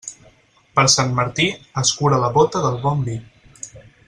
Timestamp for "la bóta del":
2.27-2.81